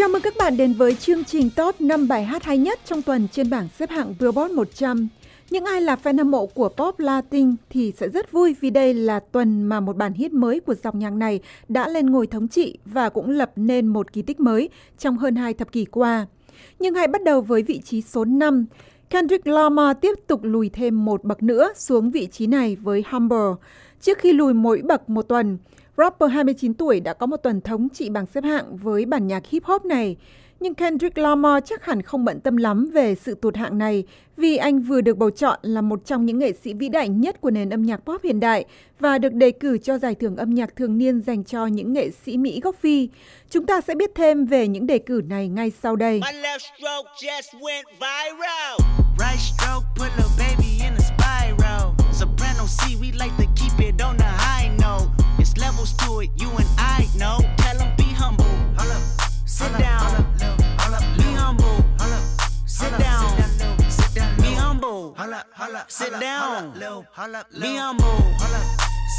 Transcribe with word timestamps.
Chào 0.00 0.08
mừng 0.08 0.22
các 0.22 0.34
bạn 0.38 0.56
đến 0.56 0.72
với 0.72 0.94
chương 0.94 1.24
trình 1.24 1.50
top 1.56 1.80
5 1.80 2.08
bài 2.08 2.24
hát 2.24 2.42
hay 2.42 2.58
nhất 2.58 2.80
trong 2.84 3.02
tuần 3.02 3.28
trên 3.32 3.50
bảng 3.50 3.68
xếp 3.78 3.90
hạng 3.90 4.14
Billboard 4.20 4.54
100. 4.54 5.08
Những 5.50 5.64
ai 5.64 5.80
là 5.80 5.96
fan 6.02 6.18
hâm 6.18 6.30
mộ 6.30 6.46
của 6.46 6.68
pop 6.68 6.98
Latin 6.98 7.56
thì 7.70 7.92
sẽ 7.96 8.08
rất 8.08 8.32
vui 8.32 8.56
vì 8.60 8.70
đây 8.70 8.94
là 8.94 9.20
tuần 9.20 9.62
mà 9.62 9.80
một 9.80 9.96
bản 9.96 10.12
hit 10.12 10.32
mới 10.32 10.60
của 10.60 10.74
dòng 10.74 10.98
nhạc 10.98 11.10
này 11.10 11.40
đã 11.68 11.88
lên 11.88 12.10
ngôi 12.10 12.26
thống 12.26 12.48
trị 12.48 12.78
và 12.84 13.08
cũng 13.08 13.30
lập 13.30 13.52
nên 13.56 13.86
một 13.86 14.12
kỳ 14.12 14.22
tích 14.22 14.40
mới 14.40 14.68
trong 14.98 15.18
hơn 15.18 15.36
hai 15.36 15.54
thập 15.54 15.72
kỷ 15.72 15.84
qua. 15.84 16.26
Nhưng 16.78 16.94
hãy 16.94 17.08
bắt 17.08 17.22
đầu 17.22 17.40
với 17.40 17.62
vị 17.62 17.80
trí 17.84 18.02
số 18.02 18.24
5. 18.24 18.66
Kendrick 19.10 19.46
Lamar 19.46 19.96
tiếp 20.00 20.14
tục 20.26 20.40
lùi 20.42 20.68
thêm 20.68 21.04
một 21.04 21.24
bậc 21.24 21.42
nữa 21.42 21.72
xuống 21.76 22.10
vị 22.10 22.26
trí 22.26 22.46
này 22.46 22.76
với 22.76 23.04
Humble. 23.10 23.54
Trước 24.00 24.18
khi 24.18 24.32
lùi 24.32 24.54
mỗi 24.54 24.82
bậc 24.84 25.10
một 25.10 25.22
tuần, 25.22 25.58
rapper 25.96 26.30
29 26.30 26.74
tuổi 26.74 27.00
đã 27.00 27.14
có 27.14 27.26
một 27.26 27.36
tuần 27.36 27.60
thống 27.60 27.88
trị 27.88 28.10
bảng 28.10 28.26
xếp 28.26 28.44
hạng 28.44 28.76
với 28.76 29.04
bản 29.04 29.26
nhạc 29.26 29.46
hip 29.46 29.64
hop 29.64 29.84
này. 29.84 30.16
Nhưng 30.60 30.74
Kendrick 30.74 31.18
Lamar 31.18 31.64
chắc 31.66 31.84
hẳn 31.84 32.02
không 32.02 32.24
bận 32.24 32.40
tâm 32.40 32.56
lắm 32.56 32.90
về 32.94 33.14
sự 33.14 33.34
tụt 33.34 33.56
hạng 33.56 33.78
này 33.78 34.04
vì 34.36 34.56
anh 34.56 34.80
vừa 34.80 35.00
được 35.00 35.18
bầu 35.18 35.30
chọn 35.30 35.58
là 35.62 35.80
một 35.80 36.04
trong 36.04 36.26
những 36.26 36.38
nghệ 36.38 36.52
sĩ 36.52 36.74
vĩ 36.74 36.88
đại 36.88 37.08
nhất 37.08 37.40
của 37.40 37.50
nền 37.50 37.70
âm 37.70 37.82
nhạc 37.82 37.96
pop 37.96 38.22
hiện 38.22 38.40
đại 38.40 38.64
và 38.98 39.18
được 39.18 39.32
đề 39.32 39.50
cử 39.50 39.78
cho 39.78 39.98
giải 39.98 40.14
thưởng 40.14 40.36
âm 40.36 40.54
nhạc 40.54 40.76
thường 40.76 40.98
niên 40.98 41.20
dành 41.20 41.44
cho 41.44 41.66
những 41.66 41.92
nghệ 41.92 42.10
sĩ 42.10 42.36
Mỹ 42.36 42.60
gốc 42.60 42.76
Phi. 42.80 43.08
Chúng 43.50 43.66
ta 43.66 43.80
sẽ 43.80 43.94
biết 43.94 44.10
thêm 44.14 44.44
về 44.44 44.68
những 44.68 44.86
đề 44.86 44.98
cử 44.98 45.22
này 45.28 45.48
ngay 45.48 45.72
sau 45.82 45.96
đây. 45.96 46.20
levels 55.60 55.92
to 55.98 56.18
it, 56.20 56.30
you 56.40 56.48
and 56.56 56.68
I 56.78 57.18
know. 57.18 57.59
Sit 66.00 66.12
down. 66.12 66.72
Be 67.60 67.76
humble. 67.76 68.06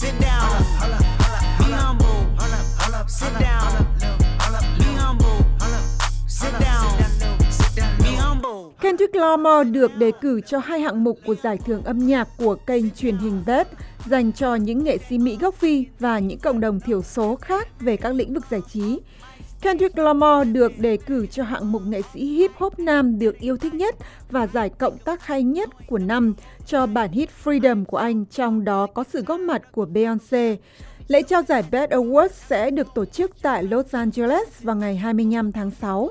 Sit 0.02 0.14
down. 0.20 0.50
Be 1.60 1.72
humble. 1.72 2.26
Sit 3.08 3.34
down. 3.40 3.86
Be 4.80 4.86
humble. 4.98 5.44
Sit 6.28 6.54
down. 6.60 6.98
Kendrick 8.82 9.16
Lamar 9.16 9.68
được 9.68 9.96
đề 9.96 10.12
cử 10.22 10.42
cho 10.42 10.60
hai 10.60 10.80
hạng 10.80 11.04
mục 11.04 11.20
của 11.26 11.36
giải 11.44 11.58
thưởng 11.66 11.84
âm 11.84 12.08
nhạc 12.08 12.28
của 12.38 12.56
kênh 12.56 12.92
truyền 12.92 13.18
hình 13.18 13.44
BET 13.46 13.68
dành 14.06 14.32
cho 14.32 14.56
những 14.56 14.84
nghệ 14.84 14.98
sĩ 15.10 15.18
Mỹ 15.18 15.38
gốc 15.42 15.56
Phi 15.56 15.86
và 16.00 16.20
những 16.20 16.40
cộng 16.40 16.60
đồng 16.60 16.80
thiểu 16.80 17.02
số 17.02 17.36
khác 17.36 17.68
về 17.80 17.98
các 17.98 18.16
lĩnh 18.16 18.34
vực 18.34 18.44
giải 18.50 18.62
trí. 18.74 19.00
Kendrick 19.62 19.98
Lamar 19.98 20.48
được 20.52 20.80
đề 20.80 20.98
cử 20.98 21.26
cho 21.26 21.44
hạng 21.44 21.72
mục 21.72 21.82
nghệ 21.88 22.02
sĩ 22.14 22.20
hip 22.20 22.52
hop 22.56 22.80
nam 22.80 23.20
được 23.20 23.40
yêu 23.40 23.58
thích 23.58 23.74
nhất 23.74 23.96
và 24.30 24.48
giải 24.48 24.70
cộng 24.70 24.98
tác 24.98 25.26
hay 25.26 25.44
nhất 25.44 25.70
của 25.88 25.98
năm 25.98 26.34
cho 26.66 26.88
bản 26.88 27.12
hit 27.12 27.30
Freedom 27.44 27.86
của 27.86 27.98
anh, 27.98 28.26
trong 28.26 28.64
đó 28.64 28.88
có 28.88 29.04
sự 29.04 29.24
góp 29.24 29.40
mặt 29.40 29.72
của 29.72 29.86
Beyoncé. 29.86 30.56
Lễ 31.08 31.22
trao 31.22 31.42
giải 31.42 31.64
BET 31.72 31.90
Awards 31.90 32.30
sẽ 32.30 32.72
được 32.72 32.88
tổ 32.96 33.06
chức 33.06 33.32
tại 33.42 33.64
Los 33.64 33.96
Angeles 33.96 34.48
vào 34.62 34.76
ngày 34.76 34.96
25 34.96 35.52
tháng 35.52 35.72
6. 35.72 36.10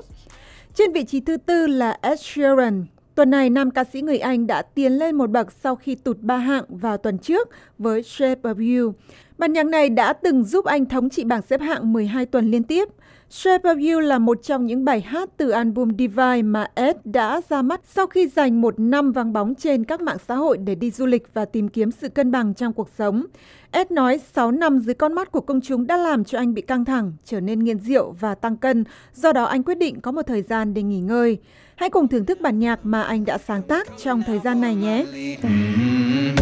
Trên 0.75 0.91
vị 0.91 1.03
trí 1.03 1.19
thứ 1.19 1.37
tư 1.37 1.67
là 1.67 1.97
Ed 2.01 2.19
Sheeran 2.19 2.85
Tuần 3.15 3.29
này, 3.29 3.49
nam 3.49 3.71
ca 3.71 3.83
sĩ 3.83 4.01
người 4.01 4.17
Anh 4.17 4.47
đã 4.47 4.61
tiến 4.61 4.91
lên 4.91 5.15
một 5.15 5.29
bậc 5.29 5.51
sau 5.51 5.75
khi 5.75 5.95
tụt 5.95 6.17
ba 6.19 6.37
hạng 6.37 6.63
vào 6.69 6.97
tuần 6.97 7.17
trước 7.17 7.49
với 7.77 8.03
Shape 8.03 8.41
of 8.41 8.83
You. 8.83 8.93
Bản 9.37 9.53
nhạc 9.53 9.65
này 9.65 9.89
đã 9.89 10.13
từng 10.13 10.43
giúp 10.43 10.65
anh 10.65 10.85
thống 10.85 11.09
trị 11.09 11.23
bảng 11.23 11.41
xếp 11.41 11.61
hạng 11.61 11.93
12 11.93 12.25
tuần 12.25 12.51
liên 12.51 12.63
tiếp. 12.63 12.89
Shape 13.31 13.69
of 13.69 13.93
You 13.93 13.99
là 13.99 14.19
một 14.19 14.43
trong 14.43 14.65
những 14.65 14.85
bài 14.85 15.01
hát 15.01 15.29
từ 15.37 15.49
album 15.49 15.89
Divide 15.99 16.41
mà 16.41 16.67
Ed 16.75 16.95
đã 17.03 17.41
ra 17.49 17.61
mắt 17.61 17.81
sau 17.95 18.07
khi 18.07 18.27
dành 18.27 18.61
một 18.61 18.79
năm 18.79 19.11
vắng 19.11 19.33
bóng 19.33 19.55
trên 19.55 19.83
các 19.83 20.01
mạng 20.01 20.17
xã 20.27 20.35
hội 20.35 20.57
để 20.57 20.75
đi 20.75 20.91
du 20.91 21.05
lịch 21.05 21.33
và 21.33 21.45
tìm 21.45 21.67
kiếm 21.67 21.91
sự 21.91 22.09
cân 22.09 22.31
bằng 22.31 22.53
trong 22.53 22.73
cuộc 22.73 22.89
sống. 22.97 23.25
Ed 23.71 23.87
nói 23.91 24.19
6 24.33 24.51
năm 24.51 24.79
dưới 24.79 24.93
con 24.93 25.13
mắt 25.13 25.31
của 25.31 25.41
công 25.41 25.61
chúng 25.61 25.87
đã 25.87 25.97
làm 25.97 26.23
cho 26.23 26.37
anh 26.37 26.53
bị 26.53 26.61
căng 26.61 26.85
thẳng, 26.85 27.13
trở 27.25 27.39
nên 27.39 27.59
nghiện 27.59 27.79
rượu 27.79 28.11
và 28.19 28.35
tăng 28.35 28.57
cân, 28.57 28.83
do 29.13 29.33
đó 29.33 29.43
anh 29.43 29.63
quyết 29.63 29.77
định 29.77 30.01
có 30.01 30.11
một 30.11 30.27
thời 30.27 30.41
gian 30.41 30.73
để 30.73 30.83
nghỉ 30.83 30.99
ngơi. 30.99 31.37
Hãy 31.75 31.89
cùng 31.89 32.07
thưởng 32.07 32.25
thức 32.25 32.41
bản 32.41 32.59
nhạc 32.59 32.79
mà 32.83 33.01
anh 33.01 33.25
đã 33.25 33.37
sáng 33.37 33.63
tác 33.63 33.87
trong 34.03 34.23
thời 34.27 34.39
gian 34.39 34.61
này 34.61 34.75
nhé. 34.75 35.05
Mm-hmm. 35.13 36.35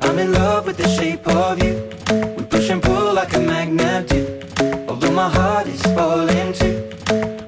I'm 0.00 0.18
in 0.18 0.32
love 0.32 0.72
with 0.72 0.76
the 0.76 0.88
shape 0.88 1.24
of 1.24 1.56
you. 1.56 1.74
We 2.36 2.42
push 2.50 2.70
and 2.70 2.82
pull 2.82 3.14
like 3.14 3.38
a 3.38 3.40
magnet 3.40 4.08
do. 4.08 4.43
Although 5.16 5.28
my 5.28 5.42
heart 5.42 5.66
is 5.68 5.82
falling 5.94 6.52
too. 6.52 6.90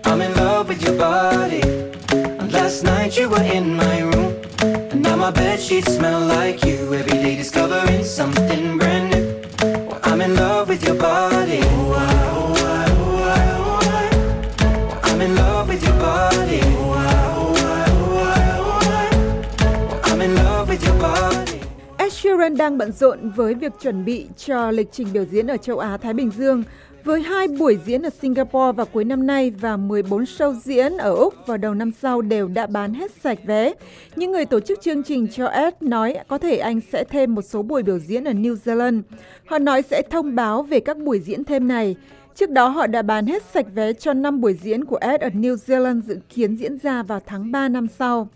I'm 0.04 0.20
in 0.20 0.32
love 0.36 0.68
with 0.68 0.82
your 0.82 0.96
body. 0.96 1.62
And 2.12 2.52
last 2.52 2.84
night 2.84 3.18
you 3.18 3.28
were 3.28 3.42
in 3.42 3.74
my 3.74 4.02
room. 4.02 4.36
And 4.60 5.02
now 5.02 5.16
my 5.16 5.32
bed 5.32 5.58
sheets 5.58 5.96
smell 5.96 6.20
like 6.20 6.64
you. 6.64 6.94
Every 6.94 7.18
day 7.18 7.34
discovering 7.34 8.04
something 8.04 8.78
brand 8.78 9.10
new. 9.10 9.42
Well, 9.88 9.98
I'm 10.04 10.20
in 10.20 10.36
love 10.36 10.68
with 10.68 10.84
your 10.84 10.94
body. 10.94 11.58
Oh, 11.62 11.92
I, 11.92 12.14
oh, 12.30 12.54
I, 12.54 12.86
oh, 13.02 13.18
I, 13.34 13.50
oh, 13.58 13.80
I. 15.02 15.10
I'm 15.10 15.20
in 15.20 15.34
love 15.34 15.68
with 15.68 15.82
your 15.82 15.98
body. 15.98 16.60
Oh, 16.62 16.92
I, 16.92 17.14
oh, 17.36 17.54
I, 17.56 17.84
oh, 17.90 18.18
I, 18.22 18.48
oh, 18.60 20.04
I. 20.04 20.12
I'm 20.12 20.20
in 20.20 20.34
love 20.36 20.68
with 20.68 20.84
your 20.84 20.98
body. 21.00 21.60
Ed 21.98 22.12
Sheeran 22.12 22.56
đang 22.56 22.78
bận 22.78 22.92
rộn 22.92 23.30
với 23.30 23.54
việc 23.54 23.72
chuẩn 23.80 24.04
bị 24.04 24.26
cho 24.36 24.70
lịch 24.70 24.88
trình 24.92 25.12
biểu 25.12 25.24
diễn 25.24 25.46
ở 25.46 25.56
châu 25.56 25.78
Á 25.78 25.96
Thái 25.96 26.14
Bình 26.14 26.30
Dương 26.30 26.64
với 27.06 27.22
hai 27.22 27.48
buổi 27.48 27.78
diễn 27.84 28.02
ở 28.02 28.10
Singapore 28.10 28.72
vào 28.72 28.86
cuối 28.92 29.04
năm 29.04 29.26
nay 29.26 29.50
và 29.50 29.76
14 29.76 30.22
show 30.22 30.54
diễn 30.54 30.96
ở 30.96 31.14
Úc 31.14 31.34
vào 31.46 31.56
đầu 31.56 31.74
năm 31.74 31.92
sau 32.02 32.22
đều 32.22 32.48
đã 32.48 32.66
bán 32.66 32.94
hết 32.94 33.10
sạch 33.10 33.38
vé. 33.44 33.74
Những 34.16 34.32
người 34.32 34.46
tổ 34.46 34.60
chức 34.60 34.80
chương 34.80 35.02
trình 35.02 35.28
cho 35.28 35.46
Ed 35.46 35.74
nói 35.80 36.16
có 36.28 36.38
thể 36.38 36.56
anh 36.56 36.80
sẽ 36.92 37.04
thêm 37.04 37.34
một 37.34 37.42
số 37.42 37.62
buổi 37.62 37.82
biểu 37.82 37.98
diễn 37.98 38.24
ở 38.24 38.32
New 38.32 38.54
Zealand. 38.54 39.02
Họ 39.46 39.58
nói 39.58 39.82
sẽ 39.82 40.02
thông 40.10 40.34
báo 40.34 40.62
về 40.62 40.80
các 40.80 40.96
buổi 40.98 41.20
diễn 41.20 41.44
thêm 41.44 41.68
này. 41.68 41.96
Trước 42.34 42.50
đó, 42.50 42.68
họ 42.68 42.86
đã 42.86 43.02
bán 43.02 43.26
hết 43.26 43.42
sạch 43.42 43.66
vé 43.74 43.92
cho 43.92 44.12
5 44.12 44.40
buổi 44.40 44.54
diễn 44.54 44.84
của 44.84 44.98
Ed 45.00 45.20
ở 45.20 45.28
New 45.28 45.54
Zealand 45.54 46.00
dự 46.00 46.18
kiến 46.28 46.56
diễn 46.56 46.78
ra 46.78 47.02
vào 47.02 47.20
tháng 47.26 47.52
3 47.52 47.68
năm 47.68 47.86
sau. 47.98 48.28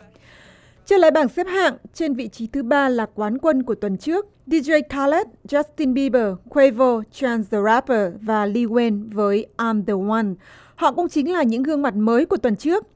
Trở 0.90 0.96
lại 0.96 1.10
bảng 1.10 1.28
xếp 1.28 1.46
hạng, 1.46 1.76
trên 1.94 2.14
vị 2.14 2.28
trí 2.28 2.46
thứ 2.46 2.62
ba 2.62 2.88
là 2.88 3.06
quán 3.14 3.38
quân 3.38 3.62
của 3.62 3.74
tuần 3.74 3.98
trước, 3.98 4.26
DJ 4.46 4.82
Khaled, 4.88 5.26
Justin 5.48 5.94
Bieber, 5.94 6.32
Quavo, 6.48 7.02
Chance 7.12 7.48
the 7.50 7.58
Rapper 7.64 8.12
và 8.20 8.46
Lil 8.46 8.68
Wayne 8.68 9.10
với 9.12 9.46
I'm 9.56 9.84
the 9.84 9.92
One. 10.10 10.26
Họ 10.74 10.92
cũng 10.92 11.08
chính 11.08 11.32
là 11.32 11.42
những 11.42 11.62
gương 11.62 11.82
mặt 11.82 11.94
mới 11.94 12.26
của 12.26 12.36
tuần 12.36 12.56
trước. 12.56 12.86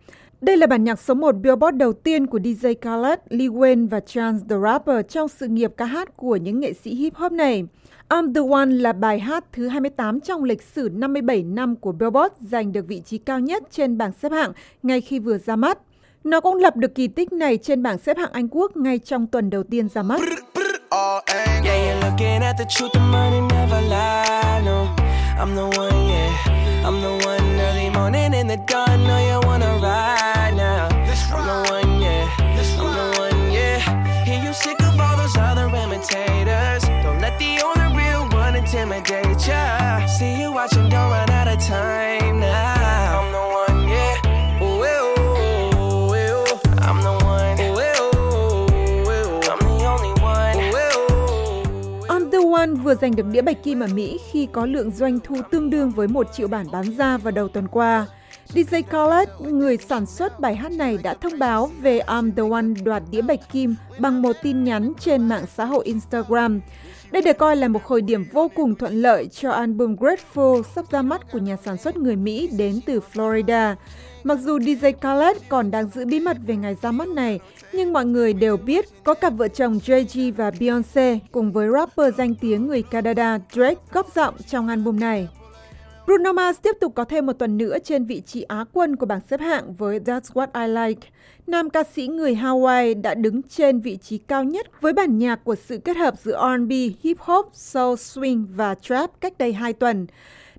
Đây 0.41 0.56
là 0.56 0.66
bản 0.66 0.84
nhạc 0.84 1.00
số 1.00 1.15
1 1.15 1.33
Billboard 1.33 1.77
đầu 1.77 1.93
tiên 1.93 2.27
của 2.27 2.38
DJ 2.38 2.75
Khaled, 2.81 3.19
Lil 3.28 3.50
Wayne 3.50 3.88
và 3.88 4.00
Chance 4.00 4.44
the 4.49 4.56
Rapper 4.62 5.06
trong 5.09 5.28
sự 5.28 5.47
nghiệp 5.47 5.72
ca 5.77 5.84
hát 5.84 6.16
của 6.16 6.37
những 6.37 6.60
nghệ 6.60 6.72
sĩ 6.72 6.94
hip 6.94 7.15
hop 7.15 7.33
này. 7.33 7.65
I'm 8.09 8.34
the 8.34 8.41
One 8.50 8.66
là 8.66 8.93
bài 8.93 9.21
hát 9.21 9.44
thứ 9.53 9.69
28 9.69 10.21
trong 10.21 10.44
lịch 10.44 10.62
sử 10.62 10.88
57 10.93 11.43
năm 11.43 11.77
của 11.77 11.93
Billboard 11.93 12.34
giành 12.41 12.72
được 12.72 12.88
vị 12.88 13.03
trí 13.04 13.19
cao 13.19 13.41
nhất 13.41 13.62
trên 13.71 13.99
bảng 13.99 14.12
xếp 14.12 14.33
hạng 14.33 14.53
ngay 14.83 15.00
khi 15.00 15.19
vừa 15.19 15.38
ra 15.38 15.56
mắt. 15.56 15.78
Nó 16.24 16.40
cũng 16.40 16.56
lập 16.56 16.76
được 16.76 16.94
kỳ 16.94 17.08
tích 17.08 17.32
này 17.32 17.56
trên 17.56 17.82
bảng 17.82 17.98
xếp 17.98 18.16
hạng 18.18 18.32
Anh 18.32 18.48
Quốc 18.48 18.76
ngay 18.76 18.98
trong 18.98 19.26
tuần 19.26 19.50
đầu 19.50 19.62
tiên 19.62 19.88
ra 19.88 20.02
mắt. 20.02 20.20
intimidate 38.74 39.48
ya. 39.48 40.06
See 40.18 40.42
you 40.42 40.53
watching, 40.53 40.88
don't 40.88 41.10
run 41.10 41.34
vừa 52.94 53.00
giành 53.00 53.16
được 53.16 53.26
đĩa 53.32 53.42
bạch 53.42 53.62
kim 53.62 53.80
ở 53.80 53.86
Mỹ 53.86 54.18
khi 54.30 54.48
có 54.52 54.66
lượng 54.66 54.91
doanh 54.91 55.18
thu 55.20 55.36
tương 55.50 55.70
đương 55.70 55.91
với 55.91 56.08
một 56.08 56.26
triệu 56.32 56.48
bản 56.48 56.66
bán 56.72 56.96
ra 56.96 57.16
vào 57.16 57.30
đầu 57.30 57.48
tuần 57.48 57.68
qua. 57.68 58.06
DJ 58.54 58.82
Khaled, 58.82 59.28
người 59.41 59.76
sản 59.76 60.06
xuất 60.06 60.41
bài 60.41 60.56
hát 60.56 60.72
này 60.72 60.98
đã 61.02 61.14
thông 61.14 61.38
báo 61.38 61.70
về 61.80 61.98
I'm 61.98 62.32
the 62.36 62.42
One 62.50 62.82
đoạt 62.84 63.02
đĩa 63.10 63.22
bạch 63.22 63.52
kim 63.52 63.74
bằng 63.98 64.22
một 64.22 64.36
tin 64.42 64.64
nhắn 64.64 64.92
trên 65.00 65.28
mạng 65.28 65.44
xã 65.56 65.64
hội 65.64 65.84
Instagram. 65.84 66.60
Đây 67.15 67.22
được 67.22 67.39
coi 67.39 67.57
là 67.57 67.69
một 67.69 67.84
khởi 67.84 68.01
điểm 68.01 68.25
vô 68.33 68.51
cùng 68.55 68.75
thuận 68.75 69.03
lợi 69.03 69.27
cho 69.27 69.51
album 69.51 69.97
Grateful 69.97 70.63
sắp 70.63 70.84
ra 70.91 71.03
mắt 71.03 71.33
của 71.33 71.39
nhà 71.39 71.57
sản 71.65 71.77
xuất 71.77 71.97
người 71.97 72.16
Mỹ 72.16 72.49
đến 72.59 72.81
từ 72.87 73.01
Florida. 73.13 73.75
Mặc 74.25 74.39
dù 74.43 74.59
DJ 74.59 74.93
Khaled 75.01 75.37
còn 75.49 75.71
đang 75.71 75.89
giữ 75.95 76.05
bí 76.05 76.21
mật 76.21 76.37
về 76.47 76.57
ngày 76.57 76.77
ra 76.83 76.91
mắt 76.91 77.09
này, 77.09 77.41
nhưng 77.72 77.93
mọi 77.93 78.05
người 78.05 78.33
đều 78.33 78.57
biết 78.57 78.84
có 79.05 79.15
cặp 79.15 79.33
vợ 79.33 79.49
chồng 79.49 79.78
Jay-Z 79.87 80.33
và 80.33 80.51
Beyoncé 80.61 81.19
cùng 81.33 81.53
với 81.53 81.69
rapper 81.72 82.15
danh 82.19 82.34
tiếng 82.34 82.66
người 82.66 82.83
Canada 82.83 83.39
Drake 83.53 83.81
góp 83.93 84.15
giọng 84.15 84.34
trong 84.49 84.69
album 84.69 85.01
này. 85.01 85.28
Bruno 86.06 86.33
Mars 86.33 86.59
tiếp 86.62 86.77
tục 86.80 86.92
có 86.95 87.04
thêm 87.04 87.27
một 87.27 87.33
tuần 87.33 87.56
nữa 87.56 87.78
trên 87.84 88.04
vị 88.04 88.22
trí 88.27 88.42
Á 88.42 88.65
quân 88.72 88.97
của 88.97 89.06
bảng 89.06 89.21
xếp 89.30 89.41
hạng 89.41 89.74
với 89.74 90.01
That's 90.01 90.21
What 90.34 90.66
I 90.66 90.72
Like. 90.72 91.09
Nam 91.47 91.71
ca 91.71 91.84
sĩ 91.95 92.06
người 92.09 92.34
Hawaii 92.34 93.03
đã 93.03 93.15
đứng 93.15 93.42
trên 93.42 93.80
vị 93.80 93.97
trí 93.97 94.18
cao 94.18 94.45
nhất 94.45 94.66
với 94.80 94.92
bản 94.92 95.18
nhạc 95.18 95.45
của 95.45 95.54
sự 95.54 95.78
kết 95.78 95.97
hợp 95.97 96.15
giữa 96.18 96.56
R&B, 96.56 96.72
hip 97.03 97.18
hop, 97.18 97.48
soul, 97.53 97.95
swing 97.95 98.47
và 98.56 98.74
trap 98.74 99.10
cách 99.21 99.39
đây 99.39 99.53
hai 99.53 99.72
tuần. 99.72 100.06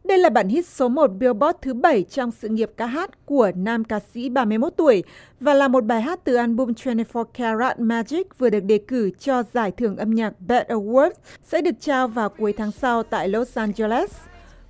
Đây 0.03 0.17
là 0.17 0.29
bản 0.29 0.47
hit 0.47 0.65
số 0.65 0.87
1 0.89 1.07
Billboard 1.07 1.57
thứ 1.61 1.73
7 1.73 2.03
trong 2.03 2.31
sự 2.31 2.47
nghiệp 2.47 2.71
ca 2.77 2.85
hát 2.85 3.25
của 3.25 3.51
nam 3.55 3.83
ca 3.83 3.99
sĩ 4.13 4.29
31 4.29 4.73
tuổi 4.77 5.03
và 5.39 5.53
là 5.53 5.67
một 5.67 5.85
bài 5.85 6.01
hát 6.01 6.19
từ 6.23 6.35
album 6.35 6.73
24 6.85 7.27
Karat 7.33 7.79
Magic 7.79 8.37
vừa 8.37 8.49
được 8.49 8.63
đề 8.63 8.77
cử 8.77 9.11
cho 9.19 9.43
giải 9.53 9.71
thưởng 9.71 9.97
âm 9.97 10.11
nhạc 10.11 10.33
BET 10.47 10.67
Awards 10.67 11.11
sẽ 11.43 11.61
được 11.61 11.75
trao 11.79 12.07
vào 12.07 12.29
cuối 12.29 12.53
tháng 12.53 12.71
sau 12.71 13.03
tại 13.03 13.29
Los 13.29 13.57
Angeles. 13.57 14.11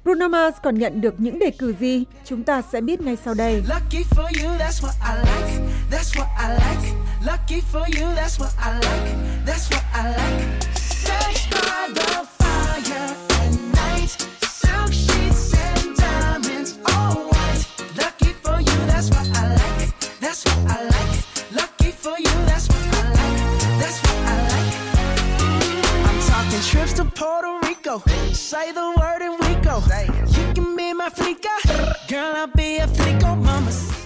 Bruno 0.06 0.28
Mars 0.28 0.56
còn 0.64 0.80
nhận 0.80 1.02
được 1.02 1.14
những 1.18 1.40
đề 1.40 1.50
cử 1.50 1.74
gì? 1.80 2.04
Chúng 2.26 2.44
ta 2.44 2.62
sẽ 2.72 2.82
biết 2.82 3.02
ngay 3.02 3.18
sau 3.26 3.34
đây. 3.34 3.64
Trips 26.72 26.98
to 26.98 27.04
Puerto 27.04 27.60
Rico, 27.64 28.00
say 28.34 28.74
the 28.74 28.95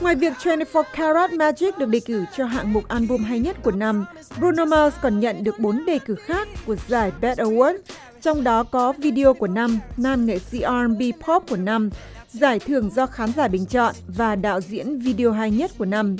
Ngoài 0.09 0.15
việc 0.15 0.33
24 0.39 0.85
Karat 0.94 1.33
Magic 1.33 1.77
được 1.77 1.85
đề 1.85 2.00
cử 2.00 2.25
cho 2.38 2.45
hạng 2.45 2.73
mục 2.73 2.88
album 2.88 3.23
hay 3.23 3.39
nhất 3.39 3.57
của 3.63 3.71
năm, 3.71 4.06
Bruno 4.39 4.65
Mars 4.65 4.95
còn 5.01 5.19
nhận 5.19 5.44
được 5.44 5.59
4 5.59 5.85
đề 5.85 6.00
cử 6.00 6.15
khác 6.15 6.47
của 6.65 6.75
giải 6.88 7.11
BET 7.21 7.38
Award, 7.38 7.77
trong 8.21 8.44
đó 8.44 8.63
có 8.63 8.91
video 8.91 9.33
của 9.33 9.47
năm, 9.47 9.79
nam 9.97 10.25
nghệ 10.25 10.39
sĩ 10.39 10.59
R&B 10.59 11.01
pop 11.25 11.50
của 11.50 11.57
năm, 11.57 11.89
giải 12.31 12.59
thưởng 12.59 12.89
do 12.95 13.06
khán 13.06 13.31
giả 13.33 13.47
bình 13.47 13.65
chọn 13.65 13.95
và 14.07 14.35
đạo 14.35 14.61
diễn 14.61 15.00
video 15.00 15.31
hay 15.31 15.51
nhất 15.51 15.71
của 15.77 15.85
năm. 15.85 16.15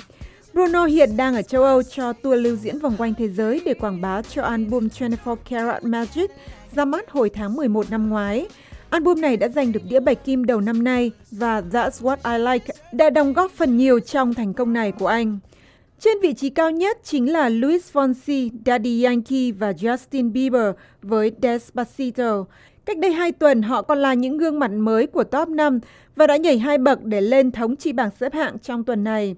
Bruno 0.52 0.84
hiện 0.84 1.16
đang 1.16 1.34
ở 1.34 1.42
châu 1.42 1.64
Âu 1.64 1.82
cho 1.82 2.12
tour 2.12 2.40
lưu 2.40 2.56
diễn 2.56 2.78
vòng 2.78 2.96
quanh 2.98 3.14
thế 3.14 3.28
giới 3.28 3.62
để 3.64 3.74
quảng 3.74 4.00
bá 4.00 4.22
cho 4.22 4.42
album 4.42 4.88
24 4.98 5.36
Karat 5.50 5.84
Magic 5.84 6.30
ra 6.74 6.84
mắt 6.84 7.10
hồi 7.10 7.30
tháng 7.30 7.56
11 7.56 7.90
năm 7.90 8.08
ngoái. 8.08 8.46
Album 8.90 9.20
này 9.20 9.36
đã 9.36 9.48
giành 9.48 9.72
được 9.72 9.80
đĩa 9.88 10.00
bạch 10.00 10.24
kim 10.24 10.44
đầu 10.44 10.60
năm 10.60 10.84
nay 10.84 11.10
và 11.30 11.60
That's 11.60 11.90
What 11.90 12.16
I 12.36 12.44
Like 12.44 12.74
đã 12.92 13.10
đóng 13.10 13.32
góp 13.32 13.50
phần 13.50 13.76
nhiều 13.76 14.00
trong 14.00 14.34
thành 14.34 14.54
công 14.54 14.72
này 14.72 14.92
của 14.92 15.06
anh. 15.06 15.38
Trên 16.00 16.20
vị 16.22 16.32
trí 16.32 16.50
cao 16.50 16.70
nhất 16.70 16.98
chính 17.04 17.32
là 17.32 17.48
Luis 17.48 17.92
Fonsi, 17.92 18.50
Daddy 18.66 19.02
Yankee 19.04 19.52
và 19.58 19.72
Justin 19.72 20.32
Bieber 20.32 20.74
với 21.02 21.32
Despacito. 21.42 22.44
Cách 22.84 22.98
đây 22.98 23.12
hai 23.12 23.32
tuần, 23.32 23.62
họ 23.62 23.82
còn 23.82 23.98
là 23.98 24.14
những 24.14 24.38
gương 24.38 24.58
mặt 24.58 24.70
mới 24.70 25.06
của 25.06 25.24
top 25.24 25.48
5 25.48 25.80
và 26.16 26.26
đã 26.26 26.36
nhảy 26.36 26.58
hai 26.58 26.78
bậc 26.78 27.04
để 27.04 27.20
lên 27.20 27.50
thống 27.50 27.76
trị 27.76 27.92
bảng 27.92 28.10
xếp 28.20 28.34
hạng 28.34 28.58
trong 28.58 28.84
tuần 28.84 29.04
này. 29.04 29.36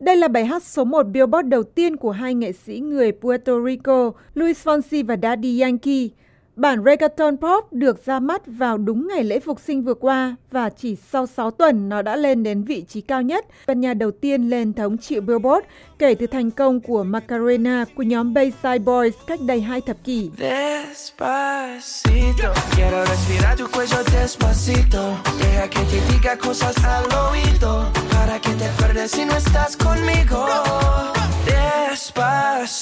Đây 0.00 0.16
là 0.16 0.28
bài 0.28 0.44
hát 0.44 0.62
số 0.62 0.84
1 0.84 1.02
Billboard 1.02 1.48
đầu 1.48 1.62
tiên 1.62 1.96
của 1.96 2.10
hai 2.10 2.34
nghệ 2.34 2.52
sĩ 2.52 2.80
người 2.80 3.12
Puerto 3.12 3.52
Rico, 3.66 4.12
Luis 4.34 4.66
Fonsi 4.66 5.06
và 5.06 5.16
Daddy 5.22 5.60
Yankee. 5.60 6.08
Bản 6.56 6.84
reggaeton 6.84 7.36
pop 7.36 7.72
được 7.72 8.06
ra 8.06 8.20
mắt 8.20 8.42
vào 8.46 8.78
đúng 8.78 9.08
ngày 9.08 9.24
lễ 9.24 9.40
phục 9.40 9.60
sinh 9.60 9.82
vừa 9.82 9.94
qua 9.94 10.36
và 10.50 10.68
chỉ 10.68 10.96
sau 11.12 11.26
6 11.26 11.50
tuần 11.50 11.88
nó 11.88 12.02
đã 12.02 12.16
lên 12.16 12.42
đến 12.42 12.64
vị 12.64 12.84
trí 12.88 13.00
cao 13.00 13.22
nhất, 13.22 13.46
ban 13.66 13.80
nhà 13.80 13.94
đầu 13.94 14.10
tiên 14.10 14.50
lên 14.50 14.72
thống 14.72 14.98
trị 14.98 15.20
Billboard 15.20 15.66
kể 15.98 16.14
từ 16.14 16.26
thành 16.26 16.50
công 16.50 16.80
của 16.80 17.04
Macarena 17.04 17.84
của 17.96 18.02
nhóm 18.02 18.34
Bayside 18.34 18.78
Boys 18.78 19.14
cách 19.26 19.40
đây 19.46 19.60
hai 19.60 19.80
thập 19.80 19.96
kỷ. 20.04 20.30
Despacito, 20.38 22.54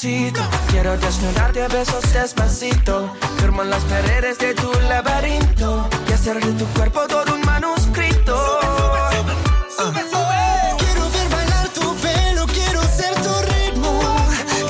Despacito, 0.03 0.41
quiero 0.71 0.97
desnudarte 0.97 1.63
a 1.63 1.69
besos 1.69 2.11
despacito, 2.15 3.15
firmo 3.37 3.63
las 3.65 3.85
paredes 3.85 4.39
de 4.39 4.55
tu 4.55 4.73
laberinto 4.89 5.87
y 6.09 6.13
hacer 6.15 6.43
de 6.43 6.53
tu 6.53 6.65
cuerpo 6.73 7.01
todo 7.07 7.35
un 7.35 7.43
manuscrito. 7.43 8.35
Sube, 8.35 9.35
sube, 9.77 10.01
sube. 10.11 10.43
Quiero 10.79 11.11
ver 11.11 11.29
bailar 11.31 11.69
tu 11.75 11.95
pelo, 12.01 12.47
quiero 12.47 12.81
ser 12.81 13.13
tu 13.17 13.33
ritmo, 13.53 14.01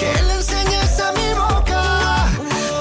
que 0.00 0.12
le 0.26 0.34
enseñes 0.34 0.98
a 0.98 1.12
mi 1.12 1.32
boca 1.34 2.26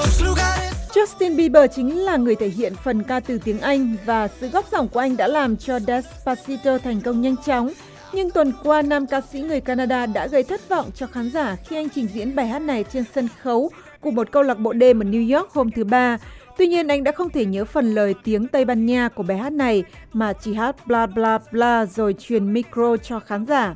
tus 0.02 0.20
lugares. 0.20 0.72
Justin 0.92 1.36
Bieber 1.36 1.70
chính 1.76 1.98
là 1.98 2.16
người 2.16 2.34
thể 2.36 2.48
hiện 2.48 2.72
phần 2.84 3.02
ca 3.02 3.20
từ 3.20 3.38
tiếng 3.44 3.60
Anh 3.60 3.96
và 4.04 4.28
sự 4.40 4.48
góp 4.48 4.64
giọng 4.72 4.88
của 4.88 5.00
anh 5.00 5.16
đã 5.16 5.26
làm 5.26 5.56
cho 5.56 5.78
Despacito 5.80 6.78
thành 6.78 7.00
công 7.00 7.22
nhanh 7.22 7.36
chóng. 7.46 7.70
Nhưng 8.12 8.30
tuần 8.30 8.52
qua, 8.62 8.82
nam 8.82 9.06
ca 9.06 9.20
sĩ 9.20 9.40
người 9.40 9.60
Canada 9.60 10.06
đã 10.06 10.26
gây 10.26 10.42
thất 10.42 10.68
vọng 10.68 10.90
cho 10.94 11.06
khán 11.06 11.30
giả 11.30 11.56
khi 11.56 11.76
anh 11.76 11.88
trình 11.94 12.06
diễn 12.14 12.36
bài 12.36 12.46
hát 12.46 12.58
này 12.58 12.84
trên 12.92 13.04
sân 13.14 13.28
khấu 13.42 13.70
của 14.00 14.10
một 14.10 14.32
câu 14.32 14.42
lạc 14.42 14.58
bộ 14.58 14.72
đêm 14.72 15.00
ở 15.02 15.04
New 15.04 15.36
York 15.36 15.50
hôm 15.52 15.70
thứ 15.70 15.84
Ba. 15.84 16.18
Tuy 16.58 16.66
nhiên, 16.66 16.88
anh 16.88 17.04
đã 17.04 17.12
không 17.12 17.30
thể 17.30 17.44
nhớ 17.44 17.64
phần 17.64 17.94
lời 17.94 18.14
tiếng 18.24 18.48
Tây 18.48 18.64
Ban 18.64 18.86
Nha 18.86 19.08
của 19.08 19.22
bài 19.22 19.38
hát 19.38 19.52
này 19.52 19.84
mà 20.12 20.32
chỉ 20.32 20.54
hát 20.54 20.86
bla 20.86 21.06
bla 21.06 21.38
bla 21.52 21.86
rồi 21.86 22.14
truyền 22.18 22.52
micro 22.52 22.96
cho 22.96 23.20
khán 23.20 23.46
giả. 23.46 23.74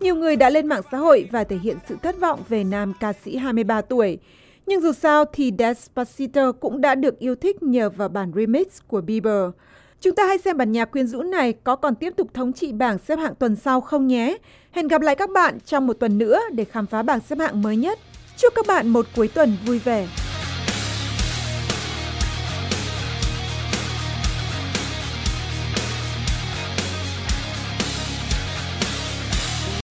Nhiều 0.00 0.14
người 0.14 0.36
đã 0.36 0.50
lên 0.50 0.66
mạng 0.66 0.82
xã 0.92 0.98
hội 0.98 1.28
và 1.32 1.44
thể 1.44 1.56
hiện 1.56 1.76
sự 1.88 1.96
thất 2.02 2.20
vọng 2.20 2.40
về 2.48 2.64
nam 2.64 2.92
ca 3.00 3.12
sĩ 3.12 3.36
23 3.36 3.80
tuổi. 3.80 4.18
Nhưng 4.66 4.80
dù 4.80 4.92
sao 4.92 5.24
thì 5.32 5.52
Despacito 5.58 6.52
cũng 6.52 6.80
đã 6.80 6.94
được 6.94 7.18
yêu 7.18 7.34
thích 7.34 7.62
nhờ 7.62 7.90
vào 7.90 8.08
bản 8.08 8.32
remix 8.34 8.66
của 8.88 9.00
Bieber. 9.00 9.50
Chúng 10.00 10.14
ta 10.14 10.26
hãy 10.26 10.38
xem 10.38 10.56
bản 10.56 10.72
nhạc 10.72 10.84
quyến 10.84 11.06
rũ 11.06 11.22
này 11.22 11.52
có 11.52 11.76
còn 11.76 11.94
tiếp 11.94 12.12
tục 12.16 12.34
thống 12.34 12.52
trị 12.52 12.72
bảng 12.72 12.98
xếp 12.98 13.18
hạng 13.18 13.34
tuần 13.34 13.56
sau 13.56 13.80
không 13.80 14.06
nhé. 14.06 14.36
Hẹn 14.70 14.88
gặp 14.88 15.00
lại 15.00 15.14
các 15.14 15.30
bạn 15.30 15.58
trong 15.66 15.86
một 15.86 15.92
tuần 15.92 16.18
nữa 16.18 16.40
để 16.52 16.64
khám 16.64 16.86
phá 16.86 17.02
bảng 17.02 17.20
xếp 17.20 17.38
hạng 17.38 17.62
mới 17.62 17.76
nhất. 17.76 17.98
Chúc 18.36 18.52
các 18.56 18.66
bạn 18.66 18.88
một 18.88 19.06
cuối 19.16 19.28
tuần 19.28 19.56
vui 19.66 19.78
vẻ. 19.78 20.08